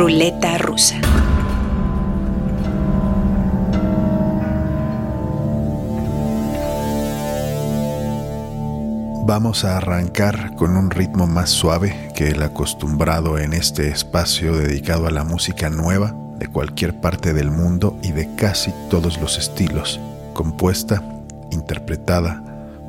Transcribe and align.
Ruleta 0.00 0.56
rusa. 0.56 0.98
Vamos 9.26 9.66
a 9.66 9.76
arrancar 9.76 10.54
con 10.56 10.78
un 10.78 10.90
ritmo 10.90 11.26
más 11.26 11.50
suave 11.50 12.10
que 12.16 12.28
el 12.28 12.42
acostumbrado 12.42 13.36
en 13.36 13.52
este 13.52 13.88
espacio 13.88 14.56
dedicado 14.56 15.06
a 15.06 15.10
la 15.10 15.24
música 15.24 15.68
nueva 15.68 16.14
de 16.38 16.46
cualquier 16.46 16.98
parte 16.98 17.34
del 17.34 17.50
mundo 17.50 17.98
y 18.02 18.12
de 18.12 18.34
casi 18.36 18.72
todos 18.88 19.20
los 19.20 19.36
estilos, 19.36 20.00
compuesta, 20.32 21.02
interpretada 21.50 22.42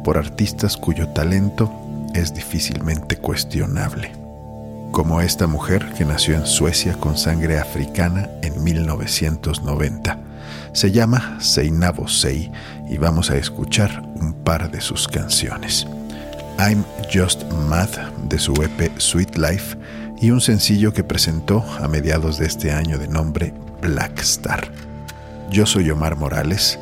por 0.05 0.17
artistas 0.17 0.77
cuyo 0.77 1.09
talento 1.09 1.69
es 2.13 2.33
difícilmente 2.33 3.17
cuestionable. 3.17 4.20
Como 4.91 5.21
esta 5.21 5.47
mujer 5.47 5.93
que 5.97 6.03
nació 6.03 6.35
en 6.35 6.45
Suecia 6.45 6.93
con 6.93 7.17
sangre 7.17 7.57
africana 7.57 8.29
en 8.41 8.61
1990. 8.61 10.19
Se 10.73 10.91
llama 10.91 11.37
Seinabo 11.39 12.07
Sei 12.07 12.51
y 12.89 12.97
vamos 12.97 13.31
a 13.31 13.37
escuchar 13.37 14.03
un 14.15 14.33
par 14.33 14.69
de 14.69 14.81
sus 14.81 15.07
canciones. 15.07 15.87
I'm 16.59 16.83
Just 17.11 17.43
Mad 17.69 17.89
de 18.29 18.37
su 18.37 18.53
EP 18.61 18.91
Sweet 18.99 19.37
Life 19.37 19.77
y 20.21 20.31
un 20.31 20.41
sencillo 20.41 20.93
que 20.93 21.03
presentó 21.03 21.65
a 21.81 21.87
mediados 21.87 22.37
de 22.37 22.45
este 22.45 22.71
año 22.71 22.97
de 22.97 23.07
nombre 23.07 23.53
Black 23.81 24.19
Star. 24.19 24.71
Yo 25.49 25.65
soy 25.65 25.89
Omar 25.89 26.17
Morales 26.17 26.77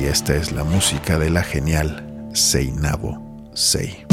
y 0.00 0.04
esta 0.04 0.34
es 0.34 0.52
la 0.52 0.64
música 0.64 1.18
de 1.18 1.30
la 1.30 1.42
genial 1.42 2.02
Seinabo 2.32 3.22
Sei. 3.54 4.11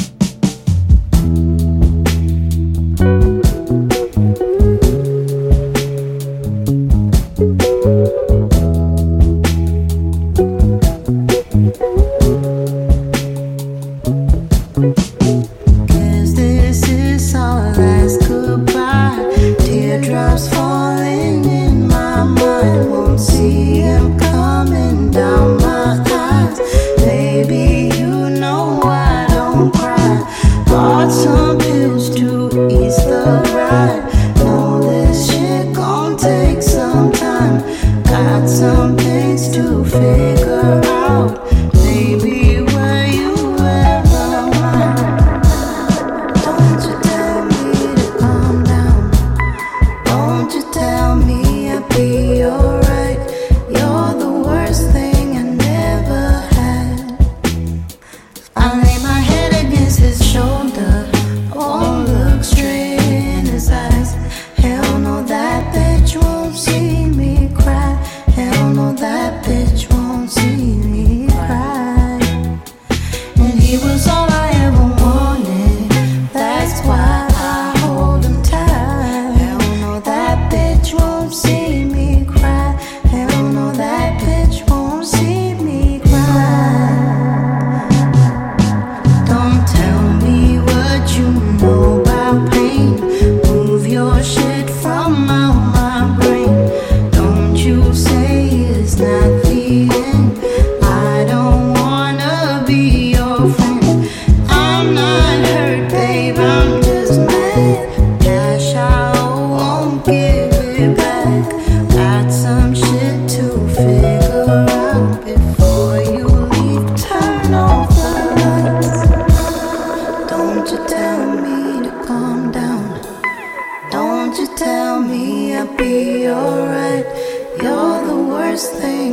first 128.60 128.74
thing. 128.74 129.09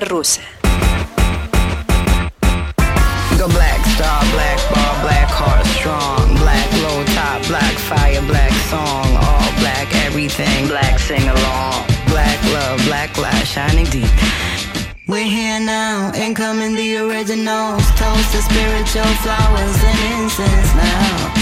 Rusa. 0.00 0.40
Go 3.38 3.48
black 3.48 3.84
star, 3.94 4.20
black 4.32 4.58
ball, 4.72 4.94
black 5.04 5.28
heart 5.28 5.66
strong, 5.78 6.34
black 6.36 6.68
low 6.82 7.04
top, 7.12 7.46
black 7.48 7.74
fire, 7.76 8.22
black 8.22 8.52
song, 8.70 9.08
all 9.16 9.50
black 9.60 9.94
everything, 10.06 10.66
black 10.68 10.98
sing 10.98 11.28
along, 11.28 11.84
black 12.08 12.38
love, 12.52 12.80
black 12.86 13.18
light 13.18 13.46
shining 13.46 13.86
deep. 13.86 14.08
We're 15.06 15.28
here 15.28 15.60
now, 15.60 16.12
incoming 16.14 16.74
the 16.74 16.96
originals, 16.96 17.84
toast 18.00 18.32
the 18.32 18.40
spiritual 18.48 19.12
flowers 19.20 19.76
and 19.90 19.98
incense 20.16 20.70
now. 20.74 21.34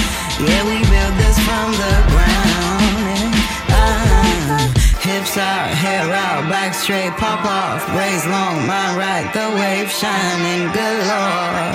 Yeah, 0.42 0.62
we 0.64 0.80
built 0.90 1.14
this 1.22 1.38
from 1.46 1.70
the 1.72 1.94
ground. 2.10 2.69
Hips 5.10 5.37
out, 5.37 5.66
hair 5.75 6.06
out, 6.06 6.48
back 6.48 6.72
straight, 6.72 7.10
pop 7.19 7.43
off, 7.43 7.82
braids 7.91 8.22
long, 8.31 8.62
mind 8.62 8.94
right, 8.94 9.26
the 9.34 9.43
wave 9.59 9.91
shining 9.91 10.71
galore. 10.71 11.74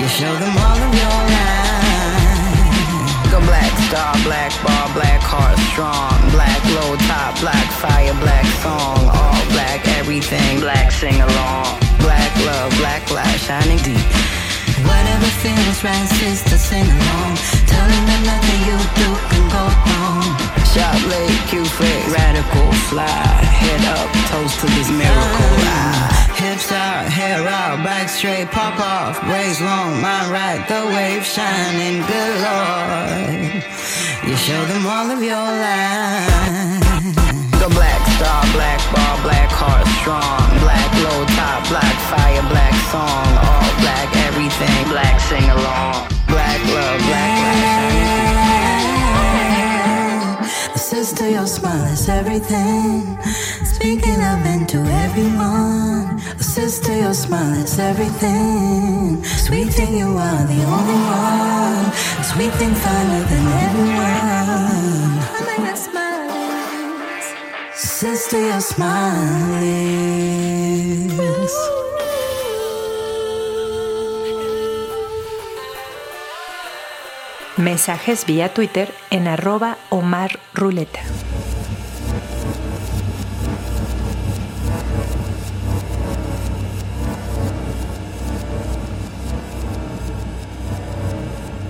You 0.00 0.08
show 0.08 0.32
them 0.40 0.56
all 0.56 0.80
of 0.80 0.92
your 0.96 1.18
light. 1.36 2.56
Go 3.28 3.36
black 3.44 3.68
star, 3.84 4.16
black 4.24 4.48
ball, 4.64 4.88
black 4.96 5.20
heart 5.20 5.60
strong, 5.68 6.16
black 6.32 6.56
low 6.72 6.96
top, 7.04 7.36
black 7.44 7.68
fire, 7.84 8.16
black 8.24 8.48
song, 8.64 9.12
all 9.12 9.42
black 9.52 9.84
everything, 10.00 10.60
black 10.60 10.92
sing 10.92 11.20
along, 11.20 11.68
black 12.00 12.32
love, 12.48 12.72
black 12.80 13.04
light 13.12 13.36
shining 13.44 13.76
deep. 13.84 14.08
Whatever 14.88 15.28
feels 15.44 15.84
right, 15.84 16.08
sister, 16.16 16.56
sing 16.56 16.88
along. 16.88 17.36
Telling 17.68 18.04
them 18.08 18.22
nothing 18.24 18.60
you 18.64 18.78
do 19.04 19.08
can 19.28 19.44
go 19.52 19.64
wrong. 19.84 20.45
Shop 21.76 22.06
radical, 22.08 22.72
fly, 22.88 23.06
head 23.06 23.84
up, 23.92 24.08
toast 24.32 24.60
to 24.60 24.66
this 24.66 24.90
miracle. 24.90 25.52
Ah. 25.68 26.32
Hips 26.36 26.72
out, 26.72 27.08
hair 27.08 27.46
out, 27.48 27.84
back 27.84 28.08
straight, 28.08 28.48
pop 28.50 28.80
off, 28.80 29.20
braids 29.24 29.60
long, 29.60 30.00
mind 30.00 30.32
right, 30.32 30.64
the 30.68 30.80
wave 30.96 31.24
shining 31.24 32.00
galore. 32.08 33.60
You 34.24 34.36
show 34.36 34.62
them 34.72 34.86
all 34.86 35.10
of 35.10 35.20
your 35.22 35.36
light. 35.36 37.12
Go 37.60 37.68
black 37.72 38.02
star, 38.16 38.42
black 38.56 38.80
ball, 38.92 39.16
black 39.22 39.50
heart 39.52 39.86
strong, 40.00 40.48
black 40.64 40.90
low 41.04 41.24
top, 41.36 41.60
black 41.68 41.96
fire, 42.08 42.44
black 42.48 42.74
song, 42.88 43.28
all 43.48 43.68
black 43.80 44.08
everything 44.16 44.36
everything. 44.36 44.88
Black 44.88 45.20
sing 45.20 45.50
along. 45.50 46.08
Black 46.28 46.60
love, 46.74 47.00
black 47.08 47.36
life. 47.62 48.65
Sister, 50.96 51.28
your 51.28 51.46
smile 51.46 51.92
is 51.92 52.08
everything. 52.08 53.18
Speaking 53.66 54.18
of 54.32 54.46
into 54.46 54.78
everyone. 55.04 56.18
Sister, 56.40 56.96
your 56.96 57.12
smile 57.12 57.62
is 57.62 57.78
everything. 57.78 59.22
Sweet 59.22 59.74
thing, 59.74 59.98
you 59.98 60.08
are 60.16 60.44
the 60.46 60.64
only 60.64 61.00
one. 61.04 61.92
Sweet 62.24 62.52
thing, 62.54 62.74
finer 62.74 63.22
than 63.28 63.46
everyone. 63.66 65.20
Sister, 67.74 68.40
your 68.40 68.60
smile 68.62 69.62
is. 69.62 70.06
Mensajes 77.56 78.26
vía 78.26 78.52
Twitter 78.52 78.92
en 79.08 79.26
arroba 79.26 79.78
Omar 79.88 80.38
Ruleta. 80.52 81.00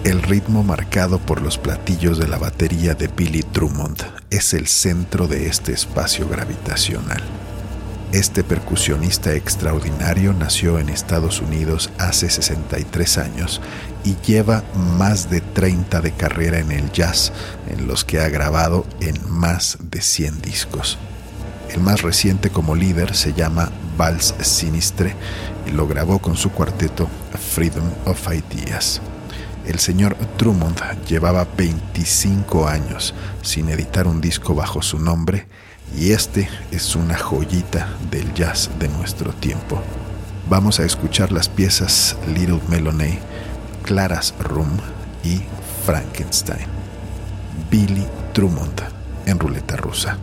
El 0.03 0.23
ritmo 0.23 0.65
marcado 0.65 1.21
por 1.21 1.41
los 1.41 1.57
platillos 1.57 2.19
de 2.19 2.27
la 2.27 2.39
batería 2.39 2.95
de 2.95 3.07
Billy 3.07 3.45
Drummond 3.53 4.03
es 4.31 4.55
el 4.55 4.67
centro 4.67 5.29
de 5.29 5.47
este 5.47 5.73
espacio 5.73 6.29
gravitacional. 6.29 7.23
Este 8.17 8.43
percusionista 8.43 9.35
extraordinario 9.35 10.33
nació 10.33 10.79
en 10.79 10.89
Estados 10.89 11.43
Unidos 11.43 11.91
hace 11.99 12.31
63 12.31 13.19
años 13.19 13.61
y 14.05 14.17
lleva 14.27 14.65
más 14.97 15.29
de 15.29 15.43
30 15.43 16.01
de 16.01 16.13
carrera 16.13 16.59
en 16.59 16.73
el 16.73 16.91
jazz, 16.93 17.31
en 17.69 17.87
los 17.87 18.07
que 18.07 18.21
ha 18.21 18.31
grabado 18.31 18.87
en 19.01 19.17
más 19.31 19.77
de 19.91 20.01
100 20.01 20.41
discos. 20.41 20.97
El 21.69 21.83
más 21.83 22.01
reciente 22.01 22.49
como 22.49 22.75
líder 22.75 23.15
se 23.15 23.35
llama 23.35 23.71
Vals 23.99 24.35
Sinistre 24.41 25.15
y 25.67 25.73
lo 25.73 25.87
grabó 25.87 26.19
con 26.19 26.39
su 26.39 26.51
cuarteto 26.53 27.11
Freedom 27.55 27.91
of 28.07 28.29
Ideas. 28.29 29.03
El 29.67 29.79
señor 29.79 30.17
Drummond 30.39 31.05
llevaba 31.07 31.47
25 31.55 32.67
años 32.67 33.13
sin 33.43 33.69
editar 33.69 34.07
un 34.07 34.23
disco 34.23 34.55
bajo 34.55 34.81
su 34.81 34.99
nombre 34.99 35.47
y 35.95 36.13
este 36.13 36.49
es 36.71 36.97
una 36.97 37.17
joyita 37.17 37.89
del 38.11 38.33
jazz 38.35 38.71
de 38.79 38.89
nuestro 38.89 39.33
tiempo. 39.33 39.83
Vamos 40.49 40.81
a 40.81 40.85
escuchar 40.85 41.33
las 41.33 41.49
piezas 41.49 42.17
Little 42.27 42.61
Melanie, 42.69 43.19
Clara's 43.83 44.35
Room 44.39 44.79
y 45.25 45.43
Frankenstein. 45.85 46.67
Billy 47.71 48.07
Drummond 48.35 48.83
en 49.27 49.39
ruleta 49.39 49.77
rusa. 49.77 50.19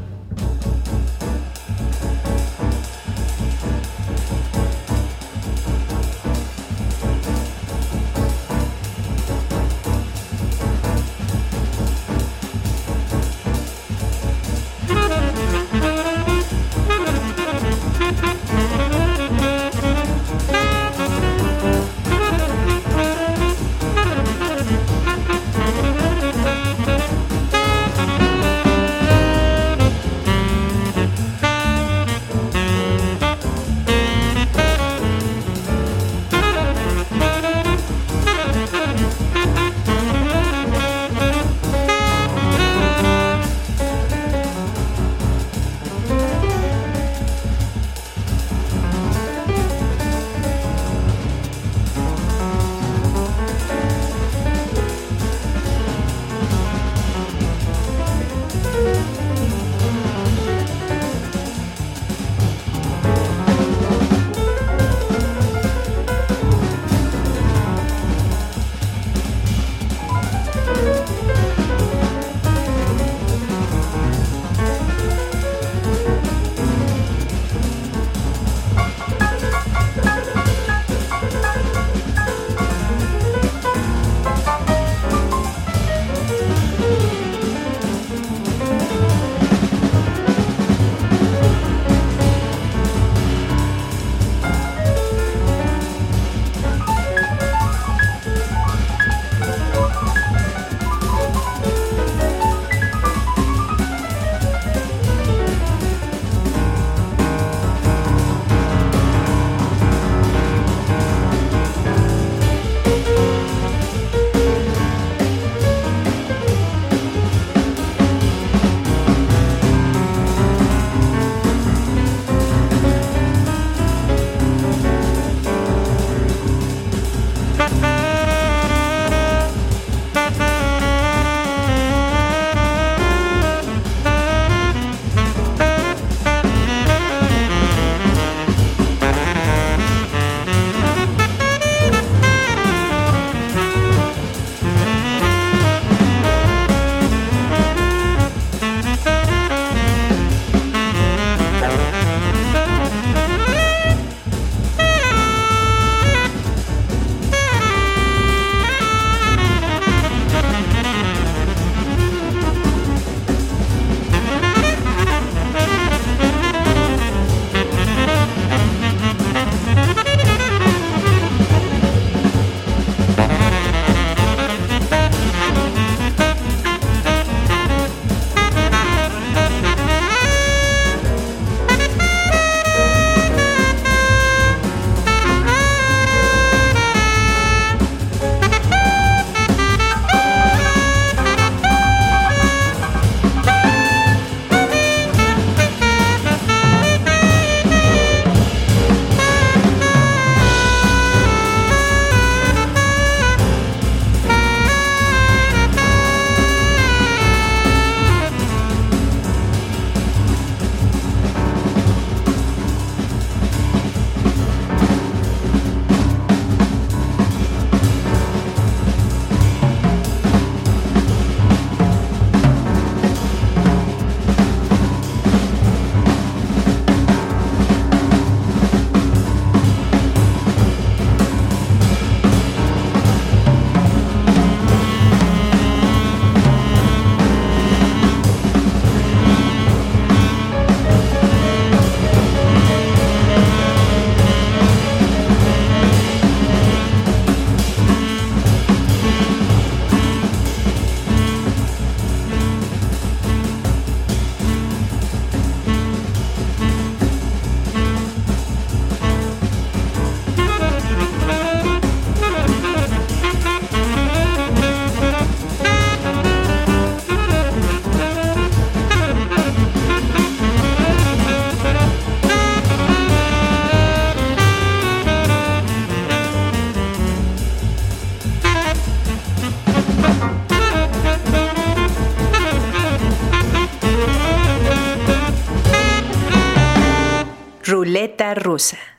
Rusa. 288.63 288.92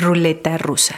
Ruleta 0.00 0.56
Rusa. 0.56 0.96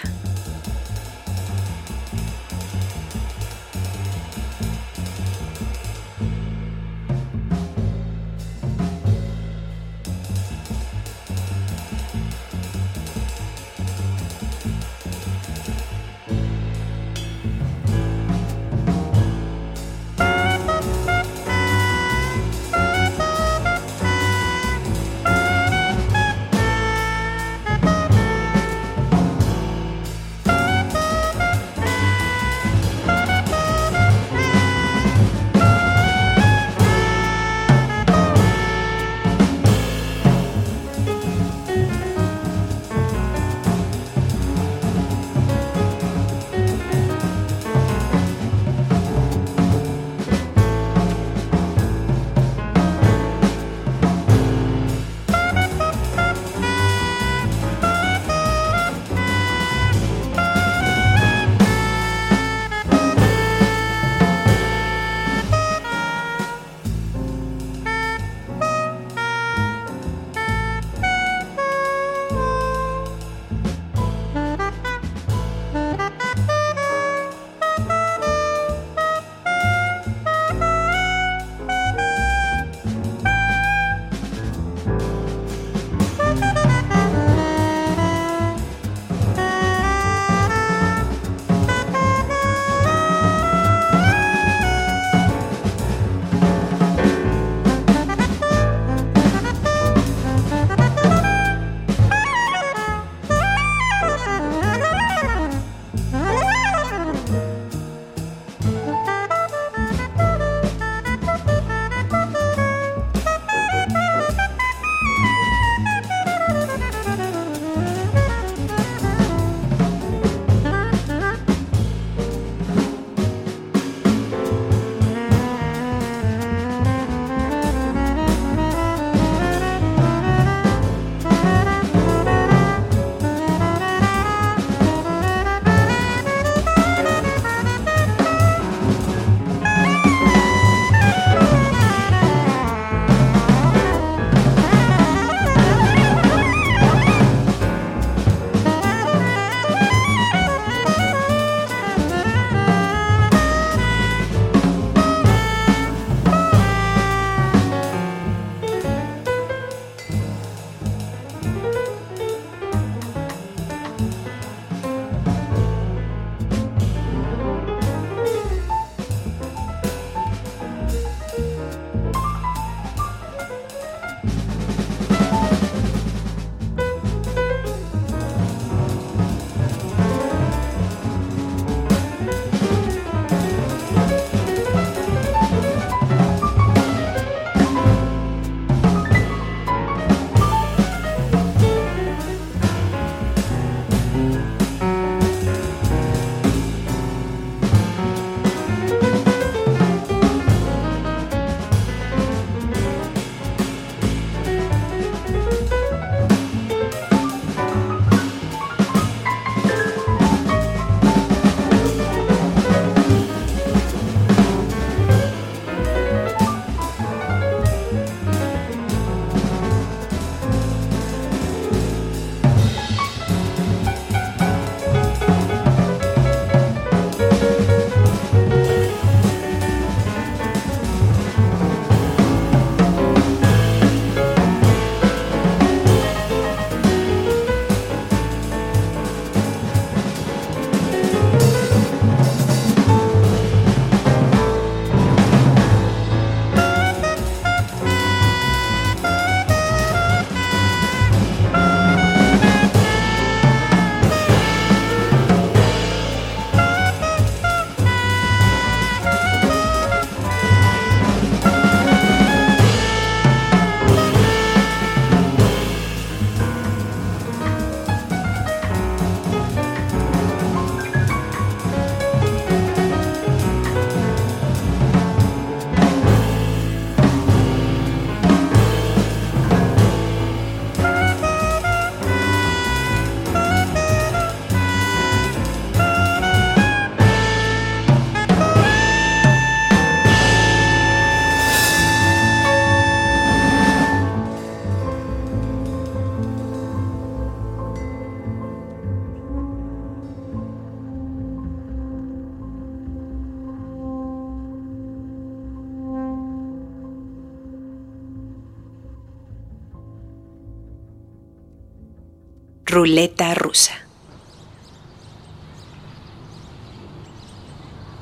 Ruleta 312.82 313.32
Rusa. 313.34 313.74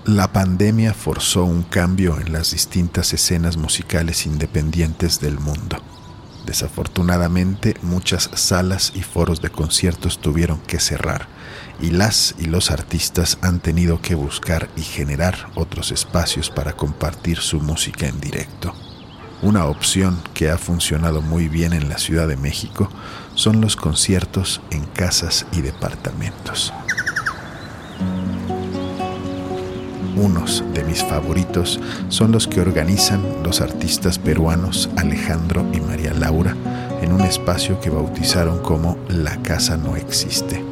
La 0.06 0.32
pandemia 0.32 0.94
forzó 0.94 1.44
un 1.44 1.64
cambio 1.64 2.18
en 2.18 2.32
las 2.32 2.52
distintas 2.52 3.12
escenas 3.12 3.58
musicales 3.58 4.24
independientes 4.24 5.20
del 5.20 5.38
mundo. 5.38 5.76
Desafortunadamente, 6.46 7.74
muchas 7.82 8.30
salas 8.32 8.92
y 8.94 9.02
foros 9.02 9.42
de 9.42 9.50
conciertos 9.50 10.18
tuvieron 10.18 10.58
que 10.60 10.80
cerrar 10.80 11.28
y 11.78 11.90
las 11.90 12.34
y 12.38 12.46
los 12.46 12.70
artistas 12.70 13.36
han 13.42 13.60
tenido 13.60 14.00
que 14.00 14.14
buscar 14.14 14.70
y 14.76 14.80
generar 14.80 15.50
otros 15.56 15.92
espacios 15.92 16.48
para 16.48 16.72
compartir 16.72 17.36
su 17.36 17.60
música 17.60 18.06
en 18.06 18.18
directo. 18.18 18.74
Una 19.42 19.66
opción 19.66 20.22
que 20.32 20.50
ha 20.50 20.56
funcionado 20.56 21.20
muy 21.20 21.48
bien 21.48 21.74
en 21.74 21.90
la 21.90 21.98
Ciudad 21.98 22.28
de 22.28 22.36
México 22.38 22.90
son 23.40 23.62
los 23.62 23.74
conciertos 23.74 24.60
en 24.70 24.84
casas 24.84 25.46
y 25.52 25.62
departamentos. 25.62 26.74
Unos 30.14 30.62
de 30.74 30.84
mis 30.84 31.02
favoritos 31.02 31.80
son 32.10 32.32
los 32.32 32.46
que 32.46 32.60
organizan 32.60 33.22
los 33.42 33.62
artistas 33.62 34.18
peruanos 34.18 34.90
Alejandro 34.98 35.64
y 35.72 35.80
María 35.80 36.12
Laura 36.12 36.54
en 37.00 37.14
un 37.14 37.22
espacio 37.22 37.80
que 37.80 37.88
bautizaron 37.88 38.58
como 38.58 38.98
La 39.08 39.40
Casa 39.40 39.78
No 39.78 39.96
Existe. 39.96 40.62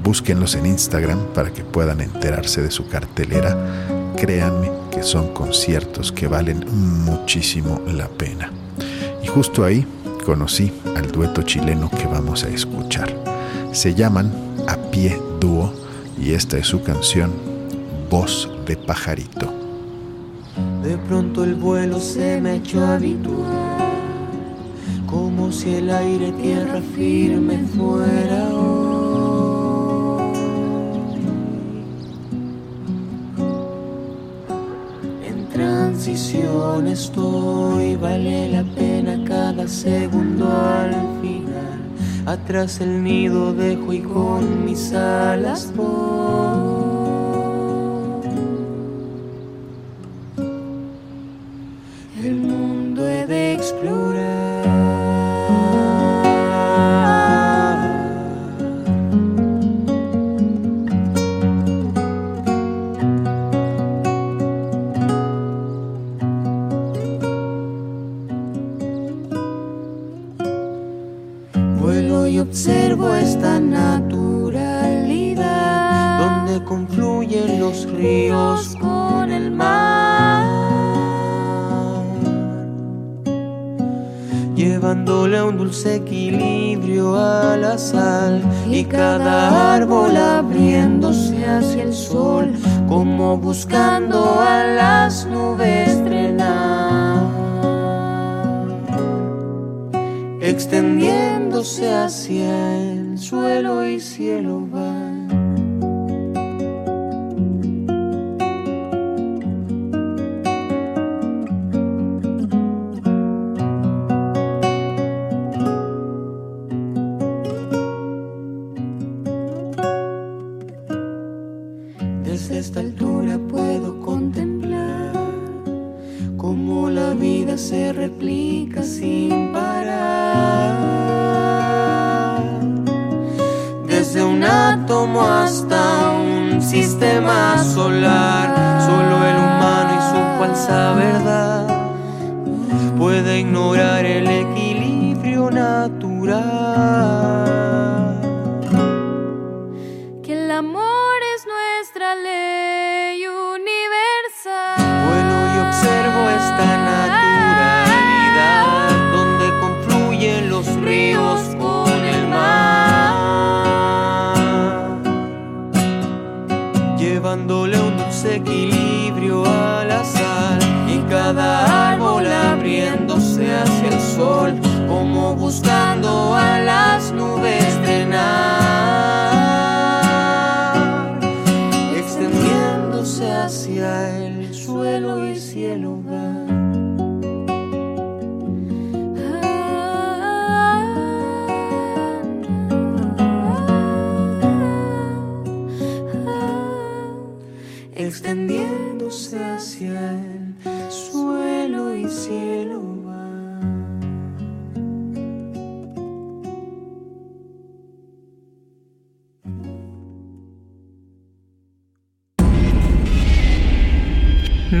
Búsquenlos 0.00 0.54
en 0.54 0.66
Instagram 0.66 1.18
para 1.34 1.52
que 1.52 1.64
puedan 1.64 2.00
enterarse 2.00 2.62
de 2.62 2.70
su 2.70 2.86
cartelera. 2.86 3.56
Créanme 4.16 4.70
que 4.92 5.02
son 5.02 5.34
conciertos 5.34 6.12
que 6.12 6.28
valen 6.28 6.64
muchísimo 7.04 7.82
la 7.88 8.06
pena. 8.06 8.52
Y 9.20 9.26
justo 9.26 9.64
ahí 9.64 9.84
conocí 10.28 10.70
al 10.94 11.10
dueto 11.10 11.40
chileno 11.40 11.88
que 11.88 12.06
vamos 12.06 12.44
a 12.44 12.50
escuchar. 12.50 13.08
Se 13.72 13.94
llaman 13.94 14.30
A 14.66 14.76
Pie 14.90 15.18
Dúo 15.40 15.72
y 16.20 16.32
esta 16.32 16.58
es 16.58 16.66
su 16.66 16.82
canción 16.82 17.32
voz 18.10 18.50
de 18.66 18.76
pajarito. 18.76 19.50
De 20.82 20.98
pronto 20.98 21.44
el 21.44 21.54
vuelo 21.54 21.98
se 21.98 22.42
me 22.42 22.56
echó 22.56 22.84
habitual, 22.84 23.38
como 25.06 25.50
si 25.50 25.76
el 25.76 25.88
aire 25.88 26.30
tierra 26.32 26.82
firme 26.94 27.64
fuera 27.74 28.50
En 35.26 35.48
transición 35.48 36.86
estoy, 36.86 37.96
vale 37.96 38.50
la 38.50 38.62
pena 38.74 38.97
cada 39.58 39.68
segundo 39.68 40.46
al 40.46 40.92
final. 41.20 41.80
Atrás 42.26 42.80
el 42.80 43.02
nido 43.02 43.52
dejo 43.52 43.92
y 43.92 44.00
con 44.00 44.64
mis 44.64 44.92
alas 44.92 45.72
voy. 45.74 46.27
Extendiéndose 100.48 101.92
hacia 101.92 102.76
el 102.78 103.18
suelo 103.18 103.86
y 103.86 104.00
cielo 104.00 104.66
va. 104.74 105.27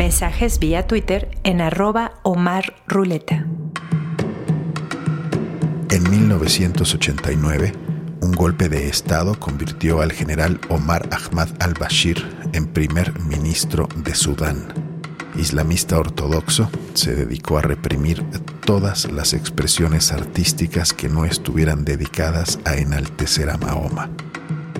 Mensajes 0.08 0.58
vía 0.58 0.86
Twitter 0.86 1.38
en 1.44 1.60
arroba 1.60 2.14
Omar 2.22 2.72
Ruleta. 2.86 3.46
En 5.90 6.10
1989, 6.10 7.74
un 8.22 8.32
golpe 8.32 8.70
de 8.70 8.88
Estado 8.88 9.38
convirtió 9.38 10.00
al 10.00 10.12
general 10.12 10.62
Omar 10.70 11.10
Ahmad 11.12 11.50
al-Bashir 11.60 12.26
en 12.54 12.68
primer 12.68 13.20
ministro 13.20 13.86
de 13.96 14.14
Sudán. 14.14 14.72
Islamista 15.36 15.98
ortodoxo, 15.98 16.70
se 16.94 17.14
dedicó 17.14 17.58
a 17.58 17.62
reprimir 17.62 18.24
todas 18.64 19.12
las 19.12 19.34
expresiones 19.34 20.10
artísticas 20.10 20.94
que 20.94 21.10
no 21.10 21.26
estuvieran 21.26 21.84
dedicadas 21.84 22.60
a 22.64 22.76
enaltecer 22.76 23.50
a 23.50 23.58
Mahoma. 23.58 24.08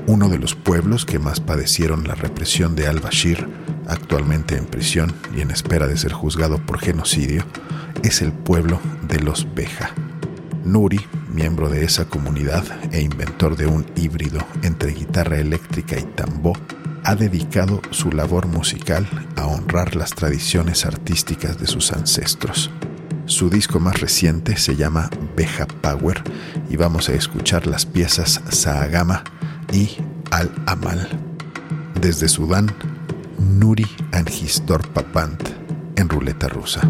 Uno 0.07 0.31
de 0.31 0.38
los 0.38 0.55
pueblos 0.55 1.05
que 1.05 1.19
más 1.19 1.38
padecieron 1.41 2.09
la 2.09 2.14
represión 2.14 2.75
de 2.75 2.87
al-Bashir 2.87 3.47
actualmente 3.88 4.57
en 4.57 4.66
prisión 4.66 5.12
y 5.37 5.40
en 5.40 5.51
espera 5.51 5.87
de 5.87 5.96
ser 5.96 6.12
juzgado 6.12 6.59
por 6.59 6.79
genocidio, 6.79 7.44
es 8.03 8.22
el 8.22 8.33
pueblo 8.33 8.81
de 9.09 9.20
los 9.20 9.53
Beja. 9.55 9.90
Nuri 10.64 11.01
miembro 11.38 11.68
de 11.68 11.85
esa 11.85 12.05
comunidad 12.07 12.64
e 12.92 13.01
inventor 13.01 13.57
de 13.57 13.66
un 13.66 13.87
híbrido 13.94 14.44
entre 14.62 14.92
guitarra 14.92 15.38
eléctrica 15.38 15.96
y 15.96 16.03
tambor, 16.03 16.59
ha 17.05 17.14
dedicado 17.14 17.81
su 17.90 18.11
labor 18.11 18.48
musical 18.48 19.07
a 19.37 19.46
honrar 19.46 19.94
las 19.94 20.11
tradiciones 20.11 20.85
artísticas 20.85 21.59
de 21.59 21.68
sus 21.68 21.92
ancestros. 21.92 22.72
Su 23.27 23.51
disco 23.51 23.79
más 23.79 24.01
reciente 24.01 24.57
se 24.57 24.74
llama 24.74 25.11
Beja 25.37 25.66
Power 25.66 26.22
y 26.68 26.77
vamos 26.77 27.09
a 27.09 27.12
escuchar 27.12 27.68
las 27.68 27.87
piezas 27.87 28.40
Sahagama 28.51 29.22
y 29.72 29.96
Al 30.33 30.51
Amal. 30.66 31.09
Desde 32.01 32.29
Sudán, 32.29 32.74
Nuri 33.49 33.87
and 34.13 34.29
his 34.29 34.61
Papant 34.93 35.43
en 35.97 36.09
ruleta 36.09 36.49
rusa. 36.49 36.81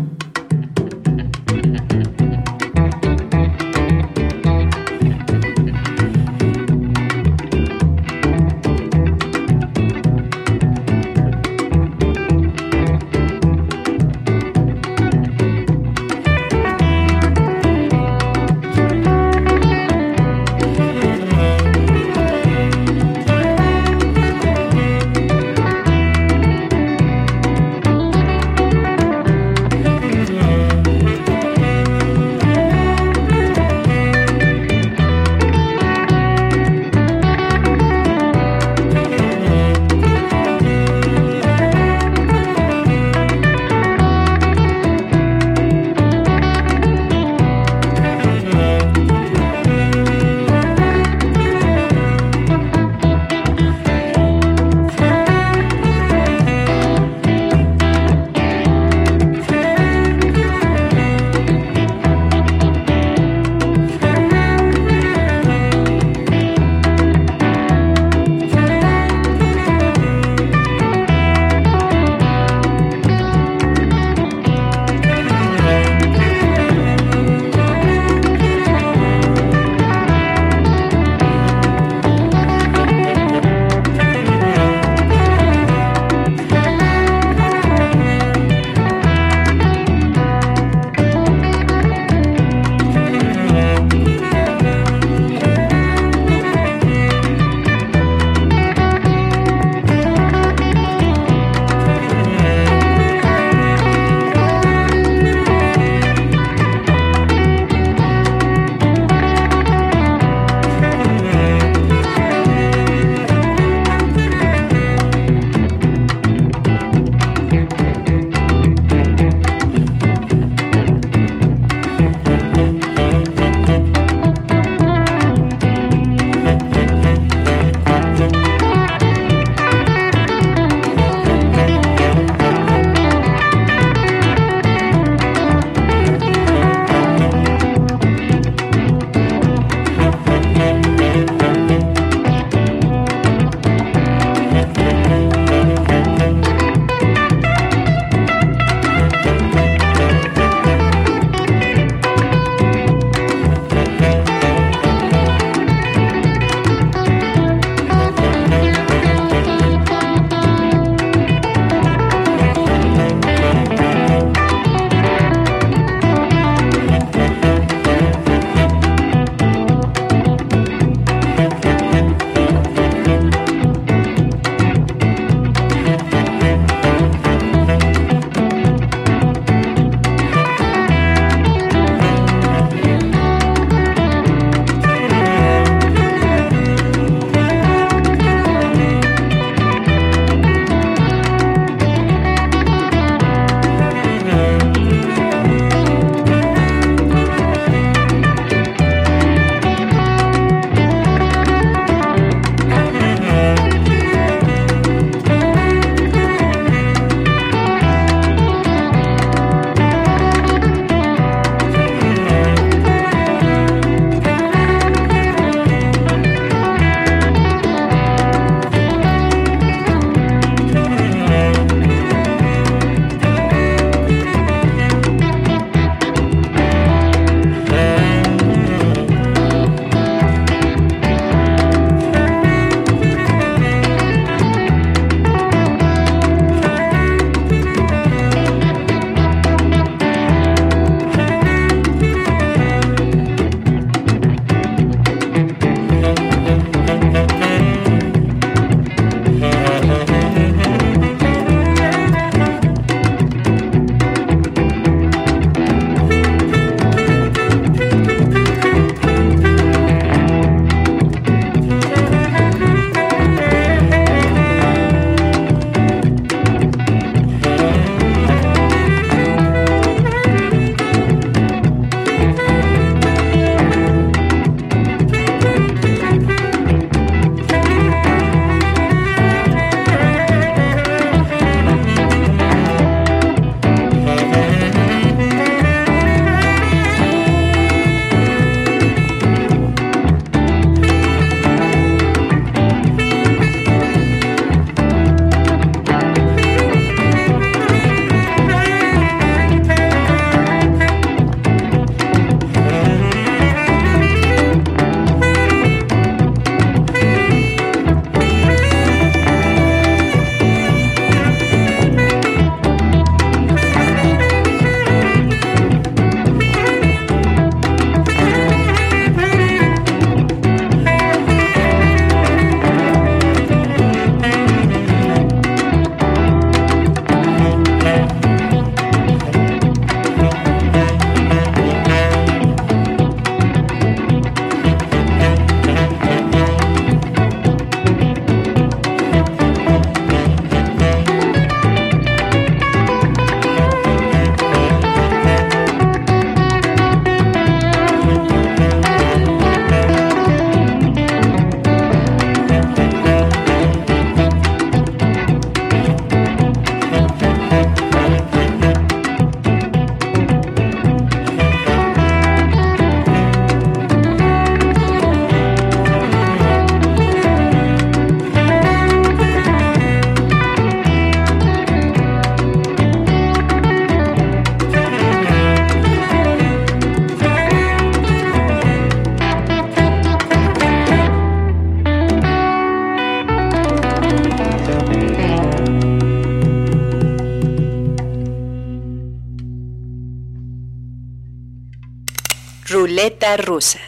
Ruleta 392.99 393.37
rusa. 393.37 393.79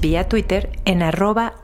Vía 0.00 0.28
Twitter 0.28 0.78
en 0.84 1.02
arroba. 1.02 1.54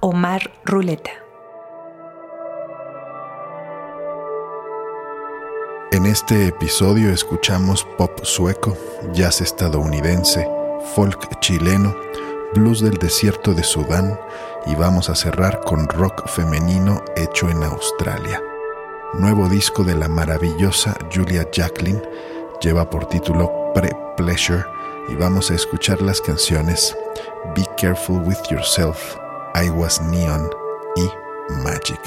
En 5.93 6.05
este 6.05 6.49
episodio 6.49 7.13
escuchamos 7.13 7.87
pop 7.97 8.19
sueco, 8.25 8.77
jazz 9.13 9.41
estadounidense, 9.41 10.49
folk 10.97 11.39
chileno, 11.39 11.95
blues 12.55 12.81
del 12.81 12.99
desierto 12.99 13.55
de 13.55 13.63
Sudán 13.63 14.19
y 14.67 14.75
vamos 14.75 15.11
a 15.11 15.15
cerrar 15.15 15.61
con 15.61 15.87
rock 15.87 16.27
femenino 16.29 17.05
hecho 17.15 17.49
en 17.49 17.63
Australia. 17.63 18.43
Nuevo 19.15 19.49
disco 19.49 19.85
de 19.85 19.95
la 19.95 20.09
maravillosa 20.09 20.97
Julia 21.15 21.49
Jacqueline 21.53 22.03
lleva 22.61 22.91
por 22.91 23.07
título 23.07 23.71
Pre-Pleasure 23.75 24.65
y 25.09 25.15
vamos 25.15 25.53
a 25.53 25.55
escuchar 25.55 26.03
las 26.03 26.21
canciones 26.21 26.97
Careful 27.79 28.19
with 28.27 28.51
Yourself, 28.51 29.17
I 29.55 29.71
Was 29.71 30.03
Neon 30.03 30.51
y 30.97 31.09
Magic. 31.63 32.01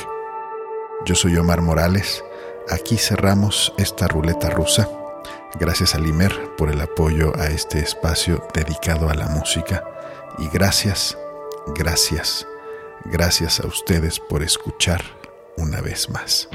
Yo 1.05 1.15
soy 1.15 1.37
Omar 1.37 1.61
Morales, 1.61 2.25
aquí 2.69 2.97
cerramos 2.97 3.73
esta 3.77 4.09
ruleta 4.09 4.49
rusa. 4.49 4.89
Gracias 5.61 5.95
a 5.95 5.99
Limer 5.99 6.33
por 6.57 6.69
el 6.69 6.81
apoyo 6.81 7.31
a 7.39 7.47
este 7.47 7.79
espacio 7.79 8.45
dedicado 8.53 9.09
a 9.09 9.13
la 9.13 9.29
música 9.29 9.81
y 10.39 10.49
gracias, 10.49 11.17
gracias, 11.67 12.45
gracias 13.05 13.61
a 13.61 13.67
ustedes 13.67 14.19
por 14.19 14.43
escuchar 14.43 15.01
una 15.55 15.79
vez 15.79 16.09
más. 16.09 16.49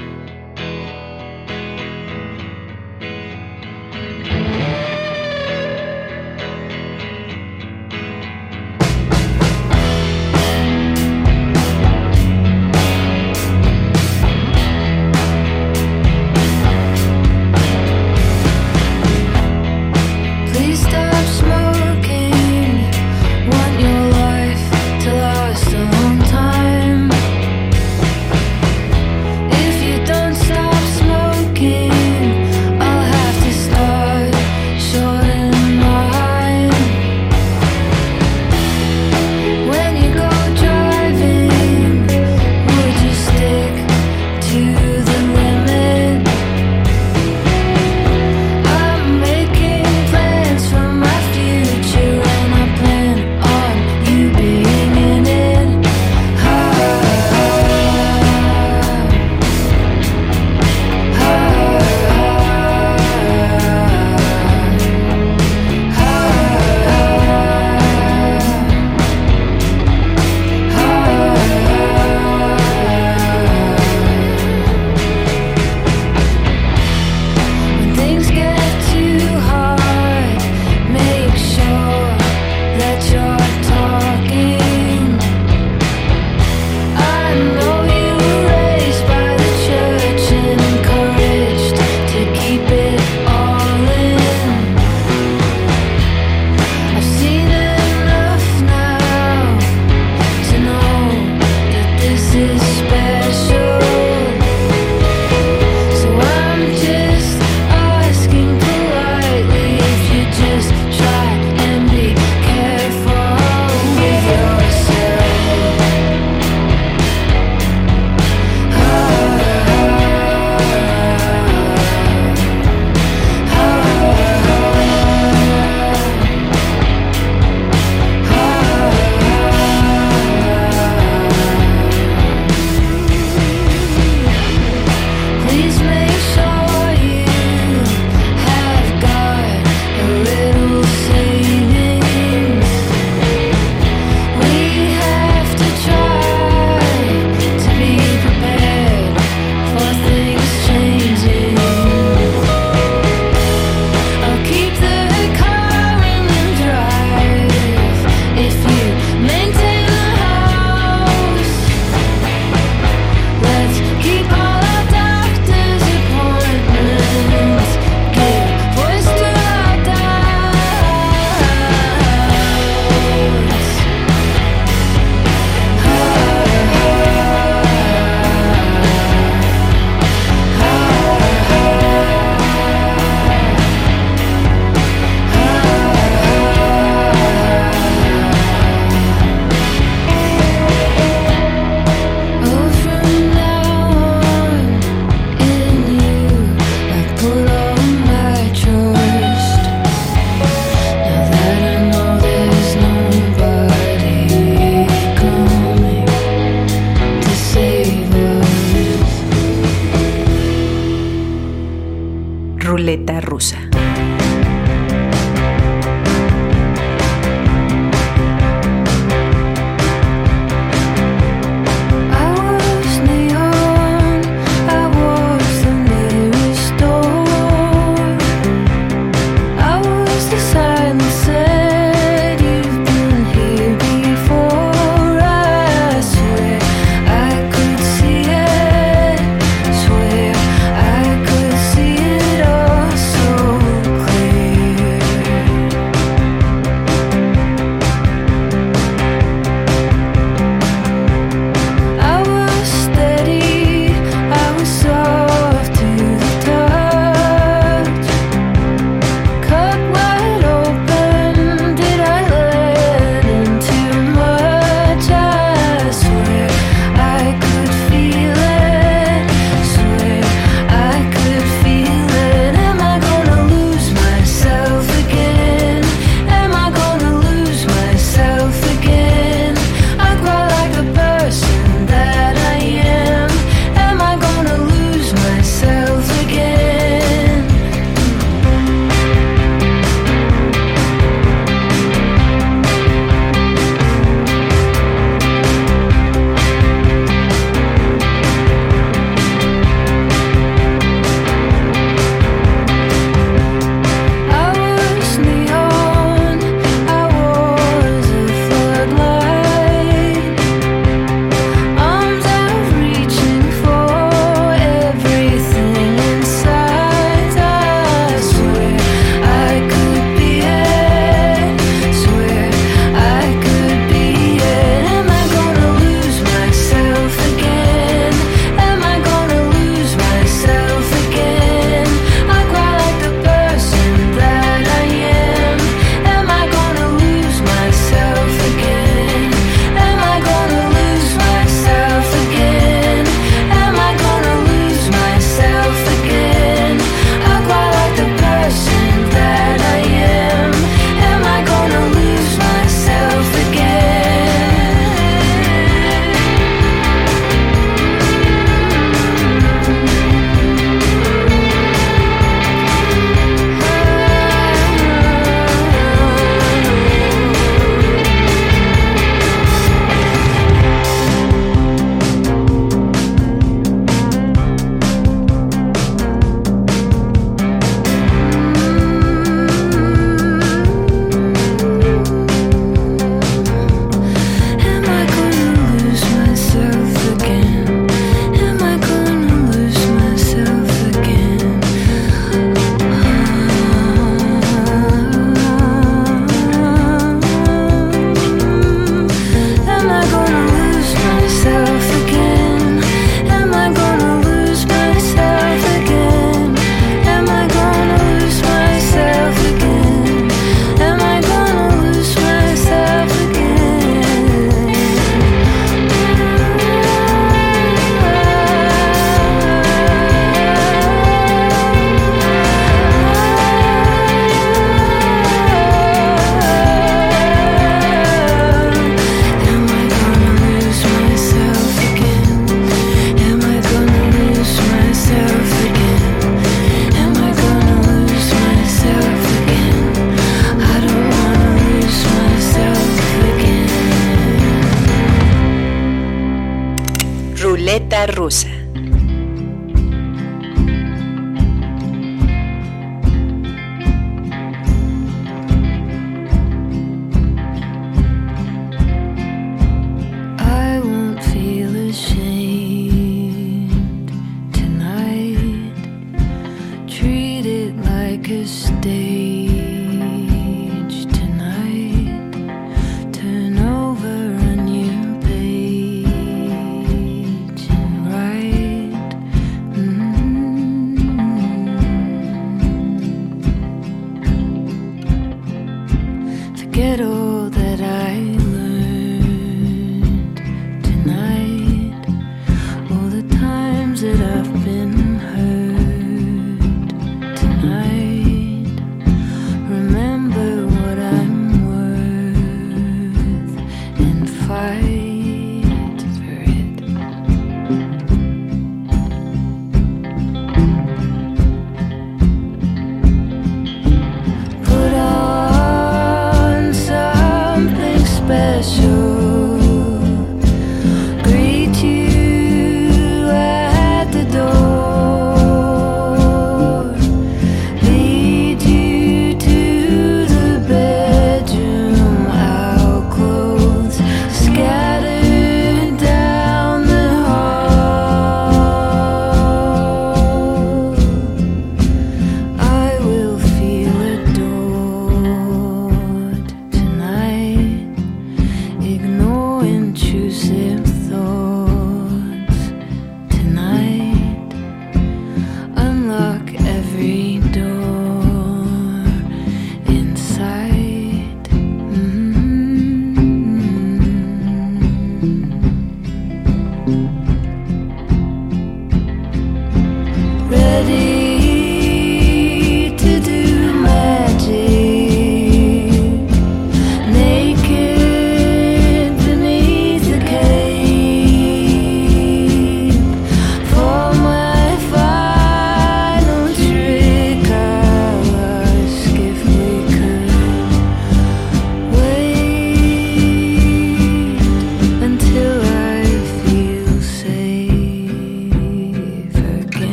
Ruleta 447.57 448.05
rusa. 448.05 448.56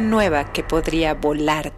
Nueva 0.00 0.52
que 0.52 0.62
podría 0.62 1.14
cabeza. 1.14 1.73